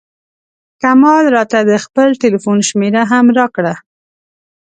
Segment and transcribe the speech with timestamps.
[0.81, 3.73] کمال راته د خپل ټیلفون شمېره هم راکړه.